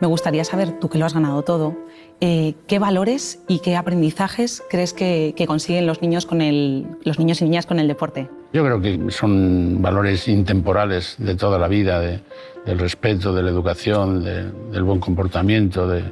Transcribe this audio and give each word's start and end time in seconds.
Me 0.00 0.06
gustaría 0.06 0.44
saber, 0.44 0.78
tú 0.80 0.88
que 0.88 0.98
lo 0.98 1.04
has 1.04 1.12
ganado 1.12 1.42
todo, 1.42 1.76
eh, 2.22 2.54
¿qué 2.66 2.78
valores 2.78 3.42
y 3.48 3.60
qué 3.60 3.76
aprendizajes 3.76 4.62
crees 4.70 4.94
que, 4.94 5.34
consiguen 5.46 5.86
los 5.86 6.00
niños, 6.00 6.24
con 6.24 6.40
el, 6.40 6.86
los 7.04 7.18
niños 7.18 7.40
y 7.42 7.44
niñas 7.44 7.66
con 7.66 7.78
el 7.78 7.86
deporte? 7.86 8.30
Yo 8.52 8.64
creo 8.64 8.80
que 8.80 9.10
son 9.10 9.82
valores 9.82 10.26
intemporales 10.26 11.16
de 11.18 11.34
toda 11.34 11.58
la 11.58 11.68
vida, 11.68 12.00
del 12.00 12.78
respeto, 12.78 13.34
de 13.34 13.42
la 13.42 13.50
educación, 13.50 14.24
del 14.24 14.82
buen 14.82 15.00
comportamiento, 15.00 15.86
de, 15.86 16.04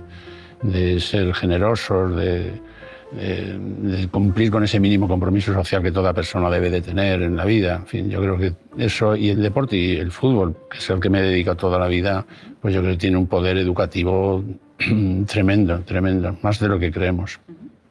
de 0.63 1.01
ser 1.01 1.35
generosos, 1.35 2.15
de, 2.15 2.61
de, 3.13 4.09
cumplir 4.11 4.51
con 4.51 4.65
ese 4.65 4.81
mínimo 4.81 5.09
compromiso 5.09 5.53
social 5.53 5.83
que 5.83 5.93
toda 5.93 6.13
persona 6.13 6.51
debe 6.51 6.71
de 6.71 6.81
tener 6.81 7.23
en 7.23 7.37
la 7.37 7.45
vida. 7.45 7.77
En 7.77 7.87
fin, 7.87 8.11
yo 8.11 8.21
creo 8.21 8.39
que 8.39 8.53
eso 8.77 9.17
y 9.17 9.31
el 9.31 9.43
deporte 9.43 9.77
y 9.77 9.97
el 9.97 10.11
fútbol, 10.11 10.57
que 10.71 10.79
es 10.79 10.91
el 10.91 11.01
que 11.01 11.11
me 11.11 11.21
he 11.21 11.45
toda 11.57 11.79
la 11.79 11.89
vida, 11.89 12.27
pues 12.61 12.75
yo 12.75 12.81
creo 12.81 12.93
que 12.93 12.99
tiene 12.99 13.17
un 13.17 13.27
poder 13.27 13.57
educativo 13.59 14.45
tremendo, 15.27 15.81
tremendo, 15.81 16.37
más 16.43 16.61
de 16.61 16.69
lo 16.69 16.79
que 16.79 16.93
creemos. 16.93 17.41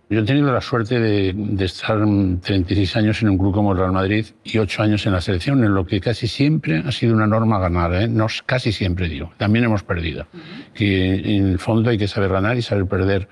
Yo 0.09 0.21
he 0.21 0.23
tenido 0.23 0.53
la 0.53 0.61
suerte 0.61 1.01
de, 1.01 1.33
de, 1.35 1.65
estar 1.65 1.99
36 1.99 2.95
años 2.95 3.21
en 3.21 3.29
un 3.29 3.37
club 3.37 3.53
como 3.53 3.73
el 3.73 3.77
Real 3.77 3.91
Madrid 3.91 4.25
y 4.41 4.57
8 4.57 4.83
años 4.83 5.05
en 5.05 5.11
la 5.11 5.19
selección, 5.19 5.61
en 5.65 5.73
lo 5.73 5.85
que 5.85 5.99
casi 5.99 6.27
siempre 6.27 6.81
ha 6.85 6.93
sido 6.93 7.13
una 7.13 7.27
norma 7.27 7.59
ganar. 7.59 7.93
¿eh? 7.93 8.07
No, 8.07 8.27
casi 8.45 8.71
siempre 8.71 9.09
digo. 9.09 9.33
También 9.35 9.65
hemos 9.65 9.83
perdido. 9.83 10.27
Que 10.73 11.15
en 11.15 11.47
el 11.47 11.59
fondo 11.59 11.89
hay 11.89 11.97
que 11.97 12.07
saber 12.07 12.31
ganar 12.31 12.55
y 12.57 12.61
saber 12.61 12.85
perder. 12.85 13.27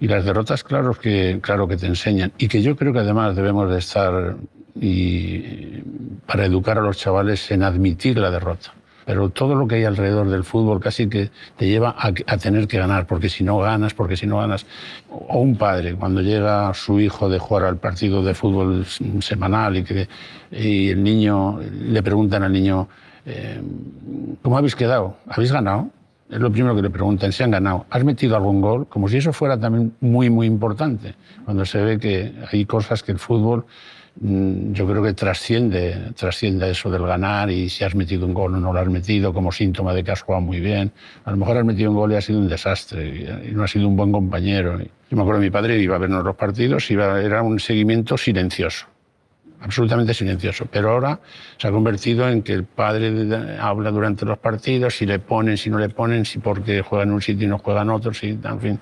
Y 0.00 0.08
las 0.08 0.24
derrotas, 0.24 0.64
claro 0.64 0.94
que, 0.94 1.38
claro 1.40 1.68
que 1.68 1.76
te 1.76 1.86
enseñan. 1.86 2.32
Y 2.38 2.48
que 2.48 2.60
yo 2.60 2.74
creo 2.74 2.92
que 2.92 2.98
además 2.98 3.36
debemos 3.36 3.70
de 3.70 3.78
estar 3.78 4.36
y, 4.80 5.80
para 6.26 6.44
educar 6.44 6.78
a 6.78 6.82
los 6.82 6.98
chavales 6.98 7.50
en 7.52 7.62
admitir 7.62 8.18
la 8.18 8.30
derrota. 8.30 8.74
Pero 9.06 9.30
todo 9.30 9.54
lo 9.54 9.68
que 9.68 9.76
hay 9.76 9.84
alrededor 9.84 10.28
del 10.28 10.42
fútbol 10.42 10.80
casi 10.80 11.08
que 11.08 11.30
te 11.56 11.68
lleva 11.68 11.94
a, 11.96 12.12
tener 12.36 12.66
que 12.66 12.76
ganar, 12.76 13.06
porque 13.06 13.28
si 13.28 13.44
no 13.44 13.58
ganas, 13.58 13.94
porque 13.94 14.16
si 14.16 14.26
no 14.26 14.38
ganas. 14.38 14.66
O 15.08 15.38
un 15.38 15.56
padre, 15.56 15.94
cuando 15.94 16.20
llega 16.20 16.74
su 16.74 16.98
hijo 16.98 17.28
de 17.28 17.38
jugar 17.38 17.66
al 17.66 17.76
partido 17.76 18.24
de 18.24 18.34
fútbol 18.34 18.84
semanal 19.20 19.76
y, 19.76 19.84
que, 19.84 20.08
y 20.50 20.90
el 20.90 21.04
niño, 21.04 21.60
le 21.60 22.02
preguntan 22.02 22.42
al 22.42 22.52
niño, 22.52 22.88
eh, 23.24 23.60
¿cómo 24.42 24.58
habéis 24.58 24.74
quedado? 24.74 25.16
¿Habéis 25.28 25.52
ganado? 25.52 25.88
Es 26.28 26.40
lo 26.40 26.50
primero 26.50 26.74
que 26.74 26.82
le 26.82 26.90
preguntan, 26.90 27.30
si 27.30 27.44
han 27.44 27.52
ganado. 27.52 27.86
¿Has 27.88 28.02
metido 28.02 28.34
algún 28.34 28.60
gol? 28.60 28.88
Como 28.88 29.08
si 29.08 29.18
eso 29.18 29.32
fuera 29.32 29.56
también 29.56 29.94
muy, 30.00 30.30
muy 30.30 30.48
importante. 30.48 31.14
Cuando 31.44 31.64
se 31.64 31.80
ve 31.80 32.00
que 32.00 32.34
hay 32.50 32.66
cosas 32.66 33.04
que 33.04 33.12
el 33.12 33.20
fútbol, 33.20 33.64
yo 34.18 34.86
creo 34.86 35.02
que 35.02 35.12
trasciende, 35.12 36.12
trasciende 36.16 36.70
eso 36.70 36.90
del 36.90 37.06
ganar 37.06 37.50
y 37.50 37.68
si 37.68 37.84
has 37.84 37.94
metido 37.94 38.26
un 38.26 38.32
gol 38.32 38.54
o 38.54 38.58
no 38.58 38.72
lo 38.72 38.80
has 38.80 38.88
metido 38.88 39.32
como 39.34 39.52
síntoma 39.52 39.92
de 39.92 40.02
que 40.02 40.10
has 40.10 40.22
jugado 40.22 40.42
muy 40.42 40.60
bien. 40.60 40.92
A 41.24 41.30
lo 41.30 41.36
mejor 41.36 41.58
has 41.58 41.64
metido 41.64 41.90
un 41.90 41.96
gol 41.96 42.12
y 42.12 42.14
ha 42.14 42.20
sido 42.20 42.38
un 42.38 42.48
desastre 42.48 43.44
y 43.46 43.52
no 43.52 43.64
has 43.64 43.70
sido 43.70 43.86
un 43.88 43.96
buen 43.96 44.12
compañero. 44.12 44.78
Yo 44.78 45.16
me 45.16 45.20
acuerdo 45.20 45.40
de 45.40 45.46
mi 45.46 45.50
padre 45.50 45.78
iba 45.78 45.96
a 45.96 45.98
vernos 45.98 46.24
los 46.24 46.36
partidos 46.36 46.90
y 46.90 46.94
era 46.94 47.42
un 47.42 47.60
seguimiento 47.60 48.16
silencioso 48.16 48.86
absolutamente 49.60 50.14
silencioso. 50.14 50.66
Pero 50.70 50.90
ahora 50.90 51.20
se 51.56 51.68
ha 51.68 51.70
convertido 51.70 52.28
en 52.28 52.42
que 52.42 52.52
el 52.52 52.64
padre 52.64 53.12
habla 53.60 53.90
durante 53.90 54.24
los 54.24 54.38
partidos, 54.38 54.96
si 54.96 55.06
le 55.06 55.18
ponen, 55.18 55.56
si 55.56 55.70
no 55.70 55.78
le 55.78 55.88
ponen, 55.88 56.24
si 56.24 56.38
porque 56.38 56.82
juega 56.82 57.04
en 57.04 57.12
un 57.12 57.22
sitio 57.22 57.46
y 57.46 57.50
no 57.50 57.58
juega 57.58 57.82
en 57.82 57.90
otro, 57.90 58.12
si, 58.14 58.38
en 58.42 58.60
fin, 58.60 58.80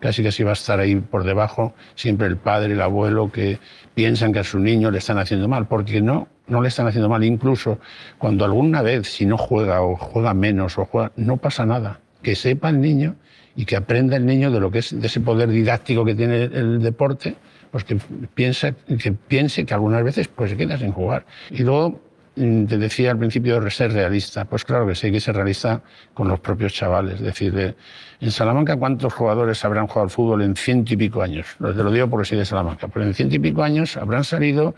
casi 0.00 0.22
que 0.22 0.32
si 0.32 0.42
va 0.42 0.50
a 0.50 0.54
estar 0.54 0.80
ahí 0.80 0.96
por 0.96 1.24
debajo, 1.24 1.74
siempre 1.94 2.26
el 2.26 2.36
padre, 2.36 2.72
el 2.72 2.80
abuelo, 2.80 3.30
que 3.30 3.58
piensan 3.94 4.32
que 4.32 4.40
a 4.40 4.44
su 4.44 4.58
niño 4.58 4.90
le 4.90 4.98
están 4.98 5.18
haciendo 5.18 5.48
mal, 5.48 5.66
porque 5.66 6.00
no, 6.00 6.28
no 6.46 6.62
le 6.62 6.68
están 6.68 6.86
haciendo 6.86 7.08
mal. 7.08 7.24
Incluso 7.24 7.78
cuando 8.18 8.44
alguna 8.44 8.82
vez, 8.82 9.08
si 9.12 9.26
no 9.26 9.36
juega 9.36 9.82
o 9.82 9.96
juega 9.96 10.34
menos 10.34 10.78
o 10.78 10.84
juega, 10.84 11.12
no 11.16 11.36
pasa 11.36 11.66
nada. 11.66 12.00
Que 12.22 12.34
sepa 12.34 12.70
el 12.70 12.80
niño 12.80 13.16
y 13.56 13.64
que 13.64 13.76
aprenda 13.76 14.16
el 14.16 14.26
niño 14.26 14.50
de 14.50 14.60
lo 14.60 14.70
que 14.70 14.78
es 14.80 14.98
de 14.98 15.06
ese 15.06 15.20
poder 15.20 15.48
didáctico 15.48 16.04
que 16.04 16.14
tiene 16.14 16.44
el 16.44 16.80
deporte 16.80 17.36
pues 17.70 17.84
que, 17.84 17.96
piensa, 18.34 18.72
que 18.72 19.12
piense 19.12 19.64
que 19.64 19.74
algunas 19.74 20.02
veces 20.04 20.28
pues, 20.28 20.50
se 20.50 20.56
queda 20.56 20.78
sin 20.78 20.92
jugar. 20.92 21.24
Y 21.50 21.62
luego 21.62 22.00
mm, 22.36 22.64
te 22.64 22.78
decía 22.78 23.10
al 23.10 23.18
principio 23.18 23.60
de 23.60 23.70
ser 23.70 23.92
realista. 23.92 24.44
Pues 24.44 24.64
claro 24.64 24.86
que 24.86 24.94
sí, 24.94 25.10
que 25.10 25.20
ser 25.20 25.36
realista 25.36 25.82
con 26.14 26.28
los 26.28 26.40
propios 26.40 26.72
chavales. 26.72 27.14
Es 27.14 27.22
decir, 27.22 27.76
en 28.20 28.30
Salamanca, 28.30 28.76
¿cuántos 28.76 29.12
jugadores 29.12 29.64
habrán 29.64 29.86
jugado 29.86 30.04
al 30.04 30.10
fútbol 30.10 30.42
en 30.42 30.56
ciento 30.56 30.94
y 30.94 30.96
pico 30.96 31.22
años? 31.22 31.46
Te 31.58 31.74
lo 31.74 31.90
digo 31.90 32.08
porque 32.08 32.26
soy 32.26 32.38
de 32.38 32.44
Salamanca. 32.44 32.88
Pero 32.88 33.06
en 33.06 33.14
ciento 33.14 33.36
y 33.36 33.38
pico 33.38 33.62
años 33.62 33.96
habrán 33.96 34.24
salido 34.24 34.74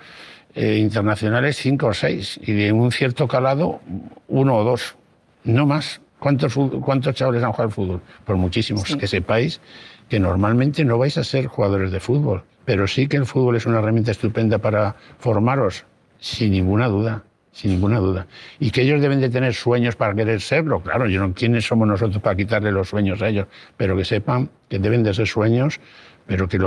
eh, 0.54 0.76
internacionales 0.78 1.56
cinco 1.56 1.88
o 1.88 1.94
seis. 1.94 2.38
Y 2.42 2.53
de 2.53 2.72
un 2.72 2.92
cierto 2.92 3.28
calado, 3.28 3.81
uno 4.28 4.56
o 4.56 4.65
dos. 4.65 4.97
No 5.44 5.66
más. 5.66 6.00
¿Cuántos, 6.20 6.54
cuántos 6.81 7.14
chavales 7.14 7.42
han 7.42 7.50
jugado 7.50 7.69
al 7.69 7.75
fútbol? 7.75 8.00
Pues 8.25 8.38
muchísimos. 8.38 8.84
Que 8.97 9.06
sepáis 9.08 9.60
que 10.08 10.20
normalmente 10.20 10.84
no 10.84 10.98
vais 10.98 11.16
a 11.19 11.25
ser 11.25 11.47
jugadores 11.47 11.91
de 11.91 11.98
fútbol 11.98 12.44
pero 12.70 12.86
sí 12.86 13.08
que 13.08 13.16
el 13.16 13.26
fútbol 13.26 13.56
es 13.56 13.66
una 13.66 13.78
herramienta 13.78 14.12
estupenda 14.12 14.59
para 14.59 14.94
formaros, 15.19 15.84
sin 16.20 16.53
ninguna 16.53 16.86
duda, 16.86 17.25
sin 17.50 17.72
ninguna 17.72 17.98
duda. 17.98 18.28
Y 18.59 18.70
que 18.70 18.82
ellos 18.82 19.00
deben 19.00 19.20
de 19.20 19.28
tener 19.28 19.54
sueños 19.54 19.97
para 19.97 20.14
querer 20.14 20.41
serlo, 20.41 20.80
claro, 20.80 21.09
yo 21.09 21.20
no, 21.20 21.34
¿quiénes 21.34 21.66
somos 21.66 21.88
nosotros 21.88 22.22
para 22.22 22.36
quitarle 22.36 22.70
los 22.70 22.88
sueños 22.88 23.22
a 23.22 23.28
ellos? 23.28 23.48
Pero 23.76 23.97
que 23.97 24.04
sepan 24.04 24.50
que 24.69 24.78
deben 24.78 25.03
de 25.03 25.12
ser 25.14 25.26
sueños, 25.26 25.80
pero 26.26 26.48
que 26.48 26.59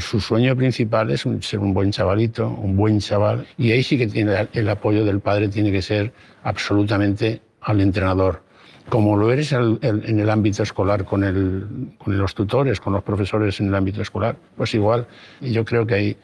su 0.00 0.20
sueño 0.20 0.56
principal 0.56 1.12
es 1.12 1.24
ser 1.42 1.60
un 1.60 1.72
buen 1.72 1.92
chavalito, 1.92 2.48
un 2.48 2.76
buen 2.76 2.98
chaval. 2.98 3.46
Y 3.56 3.70
ahí 3.70 3.84
sí 3.84 3.96
que 3.96 4.08
tiene 4.08 4.48
el 4.52 4.68
apoyo 4.68 5.04
del 5.04 5.20
padre, 5.20 5.48
tiene 5.48 5.70
que 5.70 5.82
ser 5.82 6.12
absolutamente 6.42 7.42
al 7.60 7.80
entrenador 7.80 8.42
como 8.88 9.16
lo 9.16 9.32
eres 9.32 9.52
en 9.52 10.20
el 10.20 10.30
ámbito 10.30 10.62
escolar 10.62 11.04
con, 11.04 11.96
los 12.06 12.34
tutores, 12.34 12.80
con 12.80 12.92
los 12.92 13.02
profesores 13.02 13.60
en 13.60 13.68
el 13.68 13.74
ámbito 13.74 14.02
escolar, 14.02 14.36
pues 14.56 14.74
igual. 14.74 15.06
Y 15.40 15.52
yo 15.52 15.64
creo 15.64 15.86
que 15.86 15.94
ahí 15.94 16.16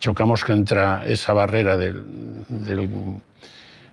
chocamos 0.00 0.44
contra 0.44 1.04
esa 1.06 1.32
barrera 1.32 1.76
del, 1.76 2.02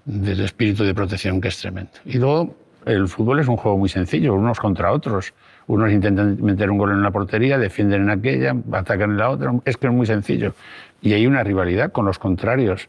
del, 0.06 0.40
espíritu 0.40 0.84
de 0.84 0.96
protección 0.96 1.40
que 1.40 1.50
es 1.50 1.58
tremendo. 1.60 1.92
Y 2.06 2.18
luego 2.18 2.56
el 2.86 3.08
fútbol 3.08 3.40
es 3.40 3.48
un 3.48 3.58
juego 3.58 3.78
muy 3.78 3.90
sencillo, 3.90 4.34
unos 4.34 4.60
contra 4.60 4.92
otros. 4.92 5.34
Unos 5.68 5.92
intentan 5.92 6.42
meter 6.42 6.72
un 6.72 6.78
gol 6.78 6.92
en 6.92 7.04
la 7.04 7.12
portería, 7.12 7.58
defienden 7.58 8.04
en 8.04 8.10
aquella, 8.10 8.56
atacan 8.72 9.12
en 9.12 9.18
la 9.18 9.30
otra. 9.30 9.54
Es 9.66 9.76
que 9.78 9.88
es 9.88 9.94
muy 9.94 10.06
sencillo. 10.06 10.54
Y 11.02 11.14
hay 11.14 11.28
una 11.28 11.44
rivalidad 11.44 11.92
con 11.92 12.06
los 12.06 12.18
contrarios 12.18 12.88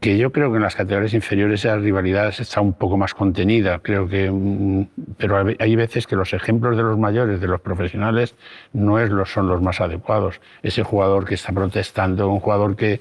que 0.00 0.16
yo 0.16 0.32
creo 0.32 0.50
que 0.50 0.56
en 0.56 0.62
las 0.62 0.76
categorías 0.76 1.12
inferiores 1.14 1.64
esa 1.64 1.76
rivalidad 1.76 2.28
está 2.38 2.60
un 2.60 2.72
poco 2.72 2.96
más 2.96 3.14
contenida, 3.14 3.80
creo 3.80 4.08
que, 4.08 4.30
mm, 4.30 4.86
pero 5.18 5.36
hay 5.58 5.76
veces 5.76 6.06
que 6.06 6.16
los 6.16 6.32
ejemplos 6.32 6.76
de 6.76 6.82
los 6.82 6.98
mayores, 6.98 7.40
de 7.40 7.46
los 7.46 7.60
profesionales, 7.60 8.34
no 8.72 8.98
es 8.98 9.10
los, 9.10 9.30
son 9.30 9.48
los 9.48 9.60
más 9.60 9.80
adecuados. 9.80 10.40
Ese 10.62 10.82
jugador 10.82 11.26
que 11.26 11.34
está 11.34 11.52
protestando, 11.52 12.28
un 12.30 12.40
jugador 12.40 12.76
que, 12.76 13.00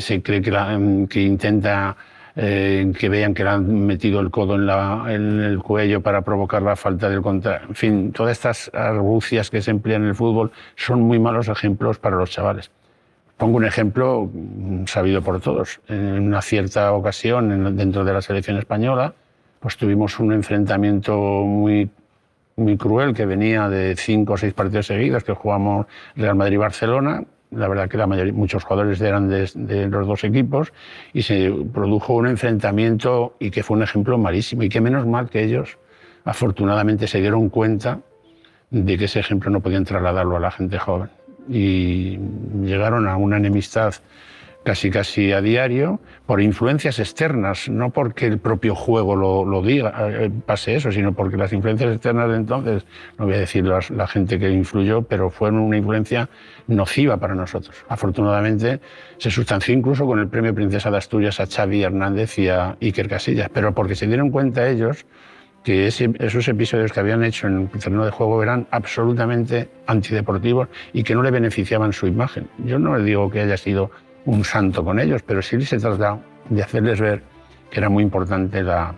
se 0.00 0.22
cree 0.22 0.40
que, 0.42 0.52
mm, 0.52 1.06
que 1.08 1.20
intenta 1.22 1.96
eh, 2.36 2.92
que 2.98 3.08
vean 3.08 3.32
que 3.32 3.44
le 3.44 3.50
han 3.50 3.86
metido 3.86 4.20
el 4.20 4.30
codo 4.30 4.56
en, 4.56 4.66
la, 4.66 5.04
en, 5.08 5.40
el 5.40 5.58
cuello 5.60 6.00
para 6.00 6.22
provocar 6.22 6.62
la 6.62 6.76
falta 6.76 7.08
del 7.08 7.22
contra. 7.22 7.62
En 7.68 7.74
fin, 7.76 8.12
todas 8.12 8.32
estas 8.32 8.70
argucias 8.74 9.50
que 9.50 9.62
se 9.62 9.70
emplean 9.70 10.02
en 10.02 10.08
el 10.08 10.14
fútbol 10.16 10.50
son 10.76 11.00
muy 11.02 11.18
malos 11.20 11.48
ejemplos 11.48 11.98
para 11.98 12.16
los 12.16 12.30
chavales. 12.30 12.70
Pongo 13.36 13.56
un 13.56 13.64
ejemplo 13.64 14.30
sabido 14.86 15.20
por 15.20 15.40
todos. 15.40 15.80
En 15.88 16.20
una 16.20 16.40
cierta 16.40 16.92
ocasión, 16.92 17.76
dentro 17.76 18.04
de 18.04 18.12
la 18.12 18.22
selección 18.22 18.58
española, 18.58 19.12
pues 19.58 19.76
tuvimos 19.76 20.20
un 20.20 20.32
enfrentamiento 20.32 21.16
muy, 21.16 21.90
muy 22.56 22.76
cruel 22.76 23.12
que 23.12 23.26
venía 23.26 23.68
de 23.68 23.96
cinco 23.96 24.34
o 24.34 24.36
seis 24.36 24.54
partidos 24.54 24.86
seguidos 24.86 25.24
que 25.24 25.32
jugamos 25.32 25.86
Real 26.14 26.36
Madrid-Barcelona. 26.36 27.24
La 27.50 27.68
verdad 27.68 27.88
que 27.88 28.32
muchos 28.32 28.64
jugadores 28.64 29.00
eran 29.00 29.28
de, 29.28 29.50
de, 29.54 29.88
los 29.88 30.06
dos 30.06 30.22
equipos 30.24 30.72
y 31.12 31.22
se 31.22 31.52
produjo 31.72 32.14
un 32.14 32.28
enfrentamiento 32.28 33.34
y 33.40 33.50
que 33.50 33.62
fue 33.62 33.76
un 33.76 33.82
ejemplo 33.82 34.16
malísimo. 34.16 34.62
Y 34.62 34.68
que 34.68 34.80
menos 34.80 35.06
mal 35.06 35.28
que 35.28 35.42
ellos, 35.42 35.78
afortunadamente, 36.24 37.08
se 37.08 37.20
dieron 37.20 37.48
cuenta 37.48 38.00
de 38.70 38.96
que 38.96 39.06
ese 39.06 39.20
ejemplo 39.20 39.50
no 39.50 39.60
podían 39.60 39.84
trasladarlo 39.84 40.36
a 40.36 40.40
la 40.40 40.50
gente 40.50 40.78
joven 40.78 41.10
y 41.48 42.18
llegaron 42.62 43.08
a 43.08 43.16
una 43.16 43.36
enemistad 43.36 43.94
casi 44.64 44.90
casi 44.90 45.30
a 45.32 45.40
diario 45.42 46.00
por 46.26 46.40
influencias 46.40 46.98
externas, 46.98 47.68
no 47.68 47.90
porque 47.90 48.26
el 48.26 48.38
propio 48.38 48.74
juego 48.74 49.14
lo, 49.14 49.44
lo 49.44 49.62
diga, 49.62 49.92
eh, 50.10 50.30
pase 50.44 50.74
eso, 50.74 50.90
sino 50.90 51.12
porque 51.12 51.36
las 51.36 51.52
influencias 51.52 51.92
externas 51.92 52.30
de 52.30 52.36
entonces, 52.36 52.86
no 53.18 53.26
voy 53.26 53.34
a 53.34 53.38
decir 53.38 53.64
la, 53.64 54.06
gente 54.06 54.38
que 54.38 54.50
influyó, 54.50 55.02
pero 55.02 55.30
fueron 55.30 55.60
una 55.60 55.76
influencia 55.76 56.30
nociva 56.66 57.18
para 57.18 57.34
nosotros. 57.34 57.76
Afortunadamente 57.88 58.80
se 59.18 59.30
sustanció 59.30 59.74
incluso 59.74 60.06
con 60.06 60.18
el 60.18 60.28
premio 60.28 60.54
Princesa 60.54 60.90
de 60.90 60.96
Asturias 60.96 61.40
a 61.40 61.46
Xavi 61.46 61.82
Hernández 61.82 62.38
y 62.38 62.48
a 62.48 62.76
Iker 62.80 63.08
Casillas, 63.08 63.50
pero 63.52 63.74
porque 63.74 63.94
se 63.94 64.06
dieron 64.06 64.30
cuenta 64.30 64.68
ellos 64.68 65.04
que 65.64 65.86
esos 65.86 66.46
episodios 66.48 66.92
que 66.92 67.00
habían 67.00 67.24
hecho 67.24 67.46
en 67.46 67.70
el 67.72 67.80
terreno 67.80 68.04
de 68.04 68.10
juego 68.10 68.42
eran 68.42 68.66
absolutamente 68.70 69.70
antideportivos 69.86 70.68
y 70.92 71.02
que 71.02 71.14
no 71.14 71.22
le 71.22 71.30
beneficiaban 71.30 71.92
su 71.94 72.06
imagen. 72.06 72.48
Yo 72.58 72.78
no 72.78 72.96
le 72.96 73.02
digo 73.02 73.30
que 73.30 73.40
haya 73.40 73.56
sido 73.56 73.90
un 74.26 74.44
santo 74.44 74.84
con 74.84 75.00
ellos, 75.00 75.22
pero 75.22 75.40
sí 75.40 75.60
se 75.62 75.78
tratado 75.78 76.20
de 76.50 76.62
hacerles 76.62 77.00
ver 77.00 77.22
que 77.70 77.80
era 77.80 77.88
muy 77.88 78.02
importante 78.02 78.62
la, 78.62 78.94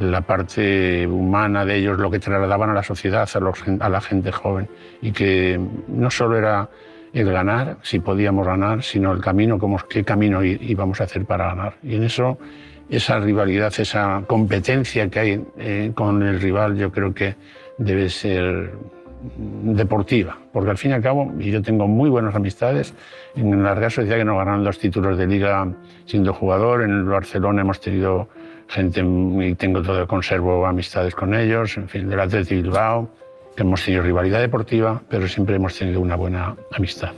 la 0.00 0.20
parte 0.22 1.06
humana 1.06 1.64
de 1.64 1.76
ellos, 1.76 1.98
lo 1.98 2.10
que 2.10 2.18
trasladaban 2.18 2.70
a 2.70 2.74
la 2.74 2.82
sociedad, 2.82 3.28
a, 3.32 3.84
a 3.84 3.88
la 3.88 4.00
gente 4.00 4.32
joven, 4.32 4.68
y 5.00 5.12
que 5.12 5.60
no 5.86 6.10
solo 6.10 6.36
era 6.36 6.68
el 7.12 7.30
ganar, 7.30 7.78
si 7.82 8.00
podíamos 8.00 8.46
ganar, 8.46 8.82
sino 8.82 9.12
el 9.12 9.20
camino, 9.20 9.58
cómo, 9.58 9.78
qué 9.88 10.04
camino 10.04 10.44
íbamos 10.44 11.00
a 11.00 11.04
hacer 11.04 11.24
para 11.24 11.46
ganar. 11.46 11.74
Y 11.82 11.96
en 11.96 12.04
eso, 12.04 12.38
esa 12.90 13.20
rivalidad, 13.20 13.72
esa 13.78 14.22
competencia 14.26 15.08
que 15.08 15.18
hay 15.20 15.44
eh, 15.58 15.92
con 15.94 16.22
el 16.22 16.40
rival, 16.40 16.76
yo 16.76 16.90
creo 16.90 17.14
que 17.14 17.36
debe 17.78 18.10
ser 18.10 18.72
deportiva, 19.22 20.38
porque 20.52 20.70
al 20.70 20.78
fin 20.78 20.92
y 20.92 20.94
al 20.94 21.02
cabo, 21.02 21.32
y 21.38 21.50
yo 21.50 21.62
tengo 21.62 21.86
muy 21.86 22.10
buenas 22.10 22.34
amistades, 22.34 22.94
en 23.36 23.62
la 23.62 23.74
Real 23.74 23.90
Sociedad 23.90 24.16
que 24.16 24.24
nos 24.24 24.38
ganaron 24.38 24.64
dos 24.64 24.78
títulos 24.78 25.18
de 25.18 25.26
liga 25.26 25.68
siendo 26.06 26.32
jugador, 26.32 26.82
en 26.82 26.90
el 26.90 27.04
Barcelona 27.04 27.60
hemos 27.60 27.80
tenido 27.80 28.28
gente, 28.68 29.02
y 29.02 29.54
tengo 29.54 29.82
todo, 29.82 30.06
conservo 30.06 30.66
amistades 30.66 31.14
con 31.14 31.34
ellos, 31.34 31.76
en 31.76 31.88
fin, 31.88 32.08
del 32.08 32.20
Athletic 32.20 32.62
Bilbao, 32.62 33.10
que 33.56 33.62
hemos 33.62 33.84
tenido 33.84 34.02
rivalidad 34.02 34.40
deportiva, 34.40 35.02
pero 35.08 35.28
siempre 35.28 35.56
hemos 35.56 35.76
tenido 35.78 36.00
una 36.00 36.16
buena 36.16 36.56
amistad. 36.72 37.12